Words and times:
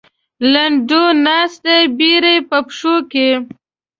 لنډو 0.53 1.03
ناست 1.25 1.59
دی 1.65 1.81
بېړۍ 1.97 2.37
په 2.49 2.57
پښو 2.67 2.95
کې. 3.11 3.29